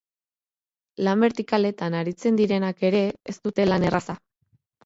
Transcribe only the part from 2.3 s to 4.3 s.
direnak ere ez dute lan erraza.